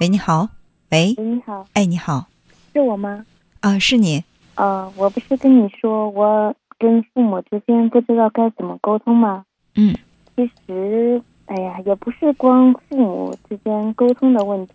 [0.00, 0.48] 喂，你好。
[0.90, 2.26] 喂，喂，你好，哎，你好，
[2.72, 3.24] 是我吗？
[3.60, 4.22] 啊，是你。
[4.54, 9.44] 呃，我不是跟你说，我跟父母之间不知道该怎么沟通吗？
[9.74, 9.94] 嗯，
[10.36, 14.72] 其实，哎呀，也不是光父母之间沟通的问题，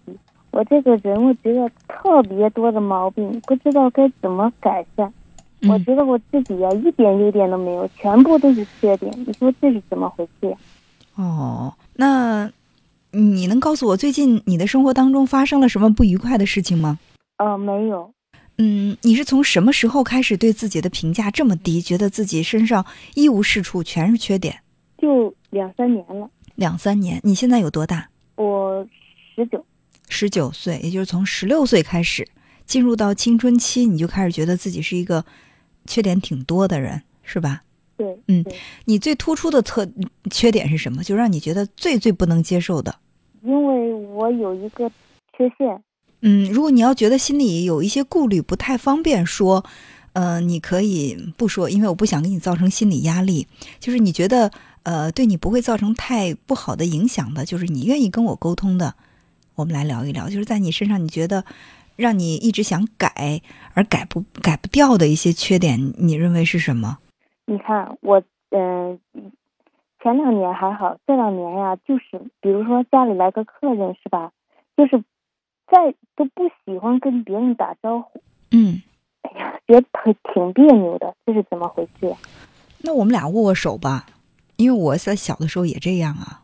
[0.52, 5.12] 我这个人我觉得特别多的毛病，不知道该怎么改善。
[5.70, 9.12] 我嗯觉得我自己呀、一点优点都没有，全部都是缺点。
[9.26, 10.58] 你说这是怎么回事呀？
[11.16, 12.52] 哦，那
[13.14, 16.98] 你能告诉我最近你的生活当中发生了什么不愉快的事情吗？
[17.38, 18.12] 呃，没有，
[18.58, 24.60] 嗯，你是从什么时候开始对自己的评价这么低，觉得自己身上一无是处，全是缺点？
[24.98, 28.10] 就两三年了，两三年，你现在有多大？
[28.36, 28.88] 我
[29.36, 29.66] 十九，
[30.10, 32.28] 十九岁，也就是从十六岁开始
[32.66, 35.24] 进入到青春期，你就开始觉得自己是一个
[35.86, 37.62] 缺点挺多的人，是吧？
[37.96, 38.44] 对，嗯，
[38.86, 39.88] 你最突出的特
[40.32, 41.04] 缺点是什么？
[41.04, 42.96] 就让你觉得最最不能接受的。
[43.44, 44.90] 因为我有一个
[45.38, 45.84] 缺陷。
[46.22, 49.66] 嗯，如果你要觉得心里有一些顾虑，不太方便说，
[50.14, 53.46] 呃，你可以不说，因为我不想给你造成心理压力。
[53.80, 54.50] 就是你觉得，
[54.84, 58.96] 呃，对你不会造成太不好的影响的，就是你愿意跟我沟通的，
[59.56, 60.30] 我们来聊一聊。
[60.30, 61.44] 就是在你身上，你觉得
[61.98, 63.42] 让你一直想改
[63.74, 67.00] 而改不改不掉的一些缺点，你认为是什么？
[67.46, 68.98] 你看我，嗯、
[70.04, 74.34] 前两年还好，这两年呀，就是比如说家里来个客人是吧，
[74.76, 75.02] 就是
[75.72, 78.82] 再都不喜欢跟别人打招呼，嗯，
[79.22, 82.18] 哎呀，觉得挺挺别扭的，这是怎么回事呀？
[82.80, 84.06] 那我们俩握握手吧，
[84.58, 86.43] 因为我在小的时候也这样啊，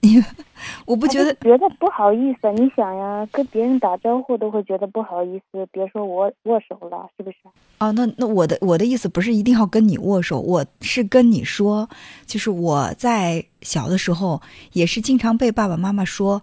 [0.86, 7.36] 我不觉得觉得不好意思，你想呀，跟别人打招呼都会觉得不好意思，别说握握手了，是不是？
[7.78, 11.88] 啊，那那我的我的意思不是一定要跟你握手，我是跟你说，
[12.26, 14.40] 就是我在小的时候
[14.72, 16.42] 也是经常被爸爸妈妈说，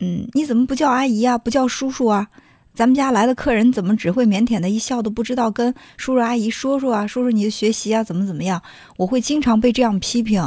[0.00, 2.28] 嗯，你怎么不叫阿姨啊，不叫叔叔啊？
[2.74, 8.60] 咱们家来的客人怎么只会腼腆的一笑，都不知道跟叔叔阿姨说说啊，说说你的学习啊，怎么怎么样？
[8.96, 10.42] 我会经常被这样批评，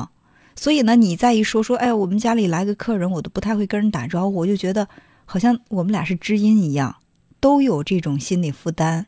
[0.58, 4.88] 所以呢，你再一说说，哎，我们家里来个客人，我都不太会跟人打招呼，我就觉得
[5.24, 6.98] 好像我们俩是知音一样，
[7.40, 9.06] 都有这种心理负担。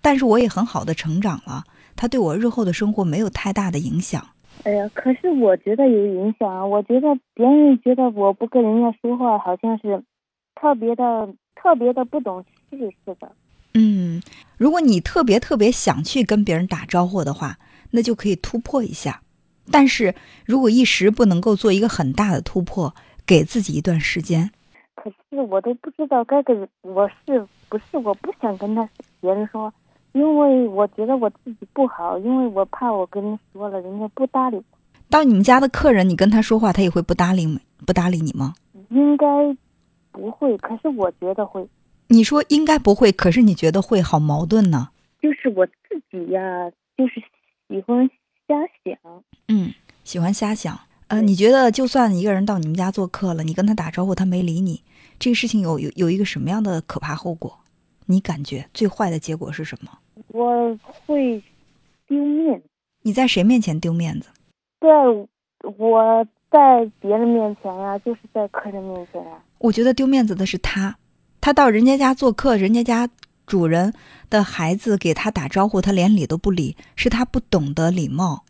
[0.00, 1.64] 但是我也很好的成长了，
[1.94, 4.26] 他对我日后的生活没有太大的影响。
[4.62, 6.64] 哎呀，可是我觉得有影响啊！
[6.64, 10.02] 我觉得别人觉得我不跟人家说话，好像是
[10.54, 13.30] 特别的、特别的不懂事似的。
[13.74, 14.22] 嗯，
[14.56, 17.58] 如果你特别特别想去跟别人打招呼的话，
[17.90, 19.20] 那就可以突破一下。
[19.70, 20.14] 但是
[20.44, 22.94] 如果一时不能够做一个很大的突破，
[23.26, 24.50] 给自己一段时间。
[24.94, 28.88] 可是我都不知道该跟我是不是我不想跟他
[29.20, 29.72] 别人说，
[30.12, 34.64] 因为我觉得我自己不好，因为我怕我跟人说了，人家不搭理我。
[35.10, 37.46] 当你们家的客人，你跟他说话，他也会不搭理
[37.86, 38.54] 不搭理你吗？
[38.90, 39.26] 应该
[40.12, 41.66] 不会，可是我觉得会。
[42.08, 44.88] 你说应该不会，可是你觉得会，好矛盾呢。
[45.20, 47.22] 就是我自己呀，就是
[47.68, 48.08] 喜欢
[48.46, 49.24] 瞎想。
[49.48, 49.72] 嗯，
[50.04, 50.78] 喜欢瞎想。
[51.08, 54.82] 呃，你觉得就算一个人到你们家做客了，你跟他打招呼，他没理你，
[55.18, 57.60] 这个事情有有有一个什么样的可怕后果？
[58.06, 59.90] 你感觉最坏的结果是什么？
[60.28, 61.42] 我会
[62.06, 62.66] 丢面子，
[63.02, 64.28] 你在谁面前丢面子？
[64.80, 64.88] 在
[65.78, 69.42] 我在别人面前呀，就是在客人面前呀。
[69.58, 70.96] 我觉得丢面子的是他，
[71.40, 73.08] 他到人家家做客，人家家
[73.46, 73.92] 主人
[74.30, 78.44] 的孩子给他打招呼，他连理都不理，是他不懂得礼貌，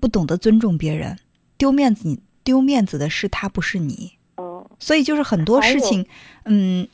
[0.00, 1.18] 不懂得尊重别人，
[1.56, 4.12] 丢面子，你丢面子的是他，不是你。
[4.36, 6.06] 嗯，所以就是很多事情，
[6.44, 6.86] 嗯，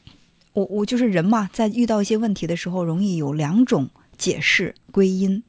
[0.53, 5.43] 我我就是人嘛，在遇到一些问题的时候，容易有两种解释归因。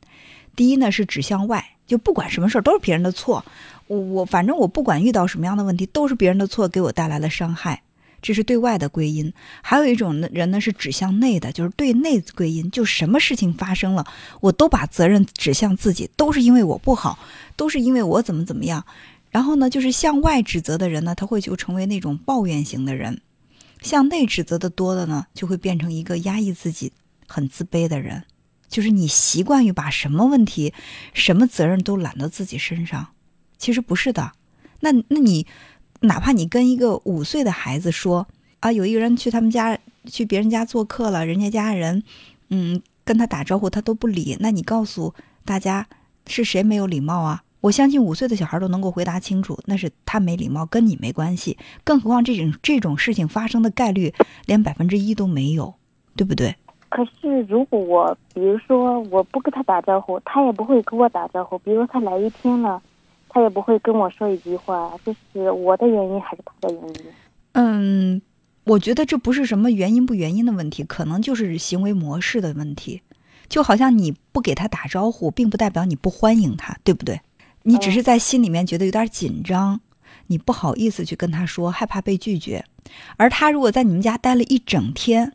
[0.56, 3.46] 第一呢是指向外，就不管什么事儿都是别人的错，
[3.88, 7.84] 我我反正我不管遇到什么样的问题，都是别人的错给我带来了伤害，
[8.26, 9.32] 这是对外的归因。
[9.62, 14.04] 还有一种人呢是指向内的，就是对内归因，就什么事情发生了，
[14.42, 17.20] 我都把责任指向自己，都是因为我不好，
[17.56, 18.84] 都是因为我怎么怎么样。
[19.30, 23.18] 然后呢，就是向外指责的人呢，他会就成为那种抱怨型的人；
[23.84, 26.92] 向内指责的多的呢，就会变成一个压抑自己、
[27.28, 28.24] 很自卑的人。
[28.68, 30.74] 就是你习惯于把什么问题、
[31.14, 33.10] 什么责任都揽到自己身上，
[33.60, 34.32] 其实不是的。
[34.82, 35.48] 那那你
[36.06, 38.28] 哪怕你跟一个五岁的孩子说
[38.60, 42.04] 啊，有一个人去他们家去别人家做客了，人家家人
[42.50, 45.14] 嗯跟他打招呼他都不理，那你告诉
[45.44, 45.88] 大家
[46.28, 47.44] 是谁没有礼貌啊？
[47.62, 51.58] 我相信五岁的小孩都能够回答清楚，那是他没礼貌，跟你没关系。
[51.84, 54.14] 更何况这种这种事情发生的概率
[54.46, 55.74] 连百分之一都没有，
[56.16, 56.56] 对不对？
[56.90, 61.58] 可是如果我，比如说我不跟他打招呼，他也不会跟我打招呼。
[61.60, 62.82] 比如他来一天了，
[63.36, 67.12] 他也不会跟我说一句话，这是我的原因还是他的原因？
[67.52, 68.22] 嗯，
[68.64, 73.02] 我觉得这不是什么原因不原因的问题，可能就是行为模式的问题。
[73.50, 77.20] 就好像你不给他打招呼，并不代表你不欢迎他，对不对？
[77.64, 79.82] 你只是在心里面觉得有点紧张，
[80.28, 82.64] 你不好意思去跟他说，害怕被拒绝。
[83.18, 85.34] 而他如果在你们家待了一整天，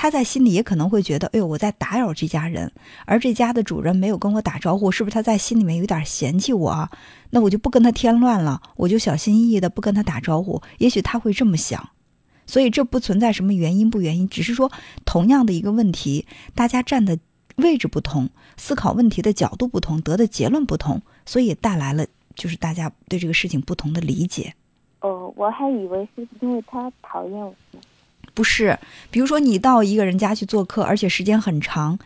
[0.00, 2.70] 他在心里也可能会觉得，哎呦，我在打扰这家人，
[3.04, 6.88] 而这家的主人没有跟我打招呼，是不是他在心里面有点嫌弃我？
[7.30, 10.62] 那我就不跟他添乱了，我就小心翼翼的不跟他打招呼。
[10.78, 11.88] 也许他会这么想。
[12.46, 14.70] 所以这不存在什么原因不原因，只是说
[15.04, 16.24] 同样的一个问题，
[16.54, 17.18] 大家站的
[17.56, 22.06] 位置不同，思考问题的角度不同，得的结论不同，所以带来了
[22.36, 24.54] 就是大家对这个事情不同的理解。
[25.00, 27.52] 哦，我还以为是因为他讨厌我。
[28.38, 28.78] 不是，
[29.10, 31.98] 比如说你到一个人家去做客，而且时间很长，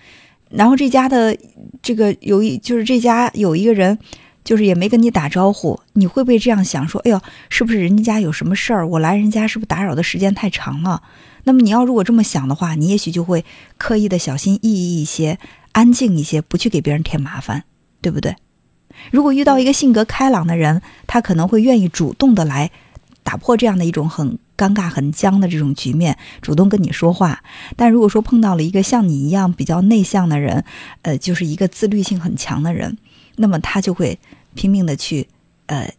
[0.49, 1.37] 然后这家的
[1.83, 3.99] 这个有一就是这家有一个人。
[4.45, 7.01] 就是也没跟你打招呼，你会不会这样想说？
[7.03, 8.85] 哎呦，是不是人家有什么事儿？
[8.89, 11.01] 我来人家是不是打扰的时间太长了？
[11.45, 13.45] 那么你要如果这么想的话，你也许就会
[13.79, 15.39] 刻意的小心翼翼一些，
[15.71, 17.63] 安静一些，不去给别人添麻烦，
[18.01, 18.35] 对不对？
[19.13, 22.73] 如果遇到一个性格开朗的人，他可能会愿意主动的来
[23.23, 27.43] 打破这样的一种很尴尬、很僵的这种局面，主动跟你说话。
[27.75, 30.65] 但如果说碰到了一个像你一样比较内向的人，
[31.03, 32.97] 呃，就是一个自律性很强的人。
[33.37, 34.19] 那么他就会
[34.55, 35.27] 拼命的去，
[35.67, 35.93] 呃，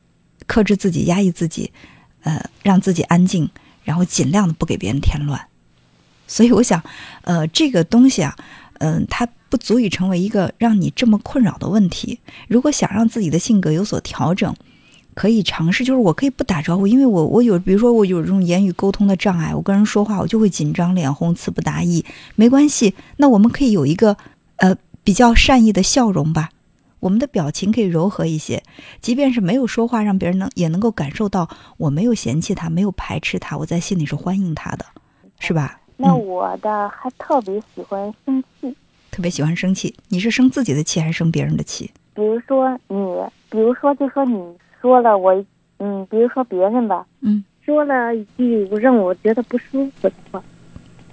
[0.47, 1.71] 克制自己，压抑自己，
[2.21, 3.49] 呃，让自己安静，
[3.83, 5.47] 然后尽量的不给别人添乱。
[6.25, 6.81] 所以我想，
[7.23, 8.35] 呃，这个东西啊，
[8.79, 12.19] 嗯，它不足以成为一个让你这么困扰的问题。
[12.47, 14.55] 如果想让自己的性格有所调整，
[15.13, 22.03] 可以尝试，就是我可以不打招呼，因为我我有，比如说我有这种言语沟通的障碍，我跟人说话我就会紧张、脸红、词不达意。
[22.35, 24.17] 没关系，那我们可以有一个
[24.57, 26.49] 呃比较善意的笑容吧。
[26.99, 28.63] 我们的表情可以柔和一些，
[29.01, 34.85] 即便是没有说话，让别人能也能够感受到我没有嫌弃他，没有排斥他，我在心里是欢迎他的，
[35.37, 35.81] 是吧？
[35.97, 38.73] 那我的还特别喜欢生气，
[39.11, 39.93] 特别喜欢生气。
[40.07, 41.91] 你是生自己的气还是生别人的气？
[42.13, 42.95] 比如说你，
[43.49, 44.41] 比如说就说你
[44.83, 45.33] 说了我，
[45.79, 50.43] 嗯，比如说别人吧，嗯，说了一句让我觉得不舒服的话，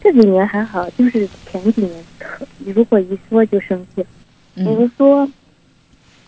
[0.01, 4.05] 这几年还好，就是前几年特，如果一说就生气，
[4.57, 5.31] 比如说。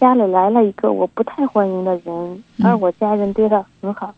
[0.00, 4.12] 家里来了一个我不太欢迎的人，而我家人对他很好。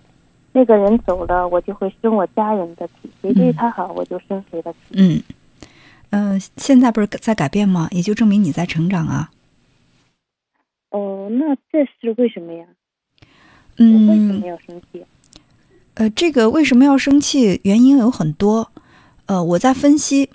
[0.52, 3.10] 那个人走了，我就会生我家人的气。
[3.20, 4.78] 谁对他好，我就生谁的气。
[4.92, 5.22] 嗯，
[6.08, 7.88] 嗯，现在不是在改变吗？
[7.90, 9.30] 也就证明你在成长啊。
[10.88, 12.64] 哦，那这是为什么呀？
[13.76, 15.04] 嗯，为什么要生气？
[15.94, 17.60] 呃，这个为什么要生气？
[17.64, 18.70] 原因有很多。
[19.26, 20.30] 呃，我在分析。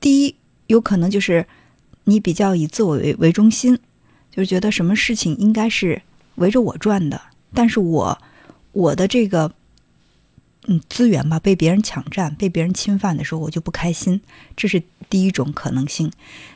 [0.00, 0.34] 第一，
[0.68, 1.46] 有可能就是
[2.04, 3.78] 你比较以自我为为中心。
[4.30, 6.00] 就是觉得什么事情应该是
[6.36, 7.20] 围着我转的，
[7.52, 8.18] 但是我
[8.70, 9.52] 我的这个
[10.66, 14.20] 嗯资源吧被别人抢占、被别人侵犯的时候，我就不开心。
[14.56, 16.12] 这是第一种可能性。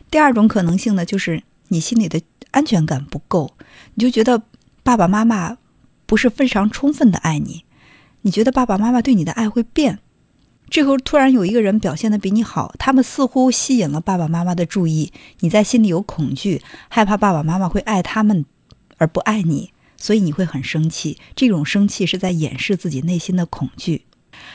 [0.09, 2.23] 第二种可能性呢，就是你心里的
[2.53, 3.53] 安全感不够，
[3.95, 4.41] 你就觉得
[4.85, 5.59] 爸爸妈妈
[6.13, 7.65] 不是非常充分的爱你，
[8.21, 9.99] 你觉得爸爸妈妈对你的爱会变。
[10.69, 15.11] 这时候突然有一个人表现的比你好，他们似乎吸引了爸爸妈妈的注意，
[15.41, 16.61] 你在心里有恐惧，
[16.91, 18.45] 害怕爸爸妈妈会爱他们
[18.99, 21.17] 而不爱你，所以你会很生气。
[21.35, 24.03] 这种生气是在掩饰自己内心的恐惧。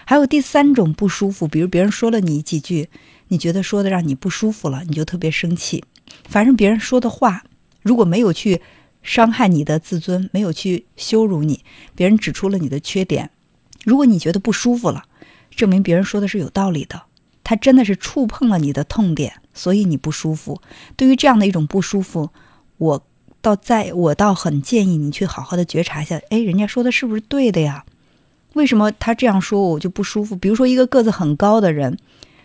[0.05, 2.87] 还有第三种不舒服，比如别人说了你几句，
[3.29, 5.83] 你觉得说的让你不舒服了，你就特别生气。
[6.29, 7.45] 反正别人说的话，
[7.81, 8.61] 如果没有去
[9.07, 11.63] 伤害你的自尊，没有去羞辱你，
[11.95, 13.31] 别人指出了你的缺点，
[13.85, 15.05] 如果你觉得不舒服了。
[15.55, 17.03] 证明别人说的是有道理的，
[17.41, 20.61] 他真的是触碰了你的痛点，所以你不舒服。
[20.97, 22.29] 对于这样的一种不舒服，
[22.77, 23.01] 我
[23.41, 27.85] 倒在我倒很建议你去好好的觉察一下，哎，人家说的是不是对的呀？
[28.53, 30.35] 为什么他这样说我就不舒服？
[30.35, 31.97] 比如说一个个子很高的人，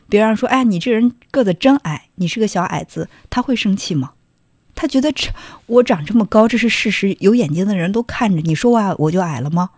[0.09, 4.13] 别人说，哎，你这人个子真矮，你是个小矮子，他会生气吗？
[4.75, 5.31] 他觉得这
[5.67, 9.71] 我长这么高，这是事实，有眼睛的人都看着，你说我我就矮了吗？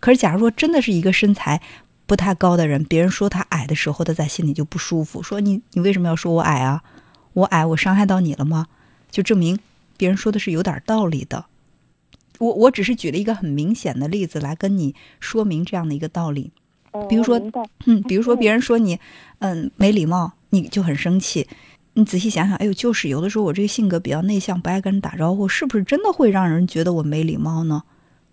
[0.00, 1.60] 可是假如说真的是一个身材。
[2.06, 5.22] 不太高的人，别人说他矮的时候，他在心里就不舒服。
[5.22, 6.82] 说你，你为什么要说我矮啊？
[7.32, 8.66] 我矮，我伤害到你了吗？
[9.10, 9.58] 就证明
[9.96, 11.46] 别人说的是有点道理的。
[12.38, 16.52] 我我只是举了一个很明显的例子来跟你说明这样的一个道理。
[17.08, 17.40] 比如说，
[17.86, 19.00] 嗯，比如说别人说你，
[19.38, 21.48] 嗯，没礼貌，你就很生气。
[21.94, 27.82] 你仔细想想，哎呦，就是有的时候我这个性格比较内向，不爱跟人打招呼，是不是真的会让人觉得我没礼貌呢？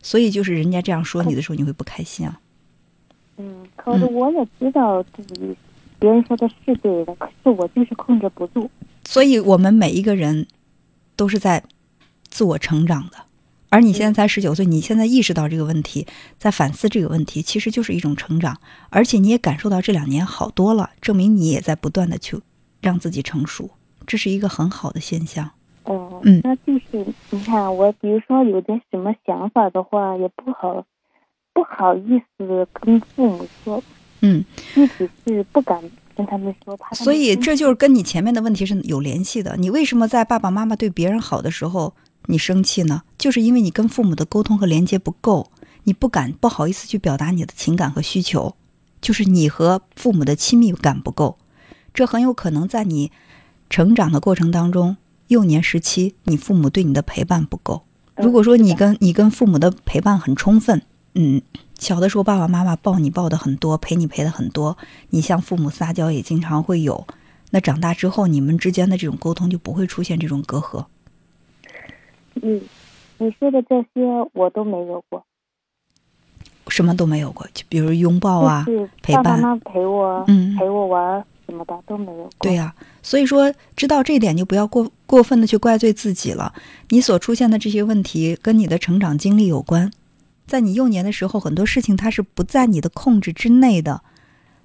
[0.02, 2.40] 所以就是人家这样说你的时候，你会不开心啊？
[3.38, 5.56] 嗯，可是我也知道自己，
[6.00, 8.70] 别人说的是对的，可是我就是控制不住。
[9.06, 10.48] 所以，我们每一个人
[11.16, 11.64] 都是在
[12.30, 13.18] 自我成长的，
[13.70, 16.08] 而你现在才十九岁，你现在意识到这个问题，
[16.40, 22.40] 在反思这个问题，其实就是一种成长，而且你也感受到这两年好多了，证明你也在不断的去
[22.82, 23.70] 让自己成熟，
[24.06, 25.50] 这是一个很好的现象。
[25.84, 30.86] 哦，嗯那就是你看我，比如说有点什么想法的话，也不好
[31.54, 33.84] 不好意思跟父母说，
[34.20, 35.82] 嗯，具体是不敢
[36.16, 39.56] 跟他们说，怕所以这就是跟你前面的问题是有联系的。
[39.58, 41.94] 你为什么在爸爸妈妈对别人好的时候
[42.28, 43.02] 你生气呢？
[43.18, 45.52] 就是因为你跟父母的沟通和连接不够，
[45.84, 48.56] 你不敢不好意思去表达你的情感和需求，
[49.02, 51.38] 就是你和父母的亲密感不够。
[51.94, 53.12] 这很有可能在你
[53.70, 57.84] 成长的过程当中，幼年时期你父母对你的陪伴不够。
[58.16, 60.82] 嗯如果说你跟你跟父母的陪伴很充分，
[61.16, 61.42] 嗯，
[61.80, 64.78] 小的时候爸爸妈妈抱你抱的很多，陪你陪的很多，
[65.10, 67.08] 你向父母撒娇也经常会有。
[67.50, 70.86] 那长大之后，你们之间的这种沟通就不会出现这种隔阂。
[72.42, 72.62] 嗯
[73.18, 74.02] 你说的这些
[74.34, 75.24] 我都没有过，
[76.68, 82.30] 什么都没有过，就比如拥抱啊，就是陪伴爸爸妈妈陪我，嗯陪我玩儿什么的都没有。
[82.40, 86.54] 对呀、所以说知道这点就不要过过分的去怪罪自己了。
[86.90, 89.92] 你所出现的这些问题跟你的成长经历有关，
[90.48, 94.02] 在你幼年的时候，很多事情它是不在你的控制之内的，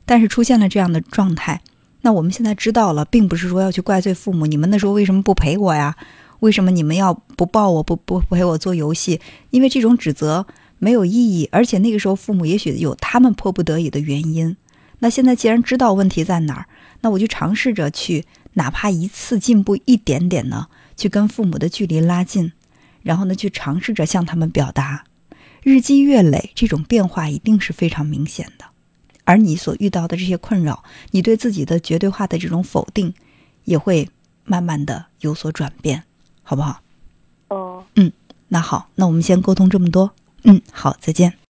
[0.05, 1.61] 但是出现了这样的状态，
[2.03, 5.97] 那我们现在知道了，并不是说要去怪罪父母，你们那时候为什么不陪我呀？
[6.41, 9.21] 为什么你们要不抱我不不陪我做游戏？
[9.51, 10.47] 因为这种指责
[10.79, 14.57] 没有意义，而且那个时候父母也许有他们迫不得已的原因。
[14.99, 16.67] 那现在既然知道问题在哪儿，
[17.03, 18.25] 那我就尝试着去，
[18.55, 22.53] 哪怕一次进步一点点呢，去跟父母的距离拉近，
[23.03, 25.05] 然后呢，去尝试着向他们表达。
[25.63, 28.65] 日积月累，这种变化一定是非常明显的。
[29.25, 33.13] 而你所遇到的这些困扰，你对自己的绝对化的这种否定，
[33.65, 34.09] 也会
[34.45, 36.05] 慢慢的有所转变，
[36.43, 36.81] 好不好？
[37.49, 37.85] 哦。
[37.97, 38.13] 嗯
[38.49, 40.13] 那好，那我们先沟通这么多。
[40.45, 41.37] 嗯，好，再见。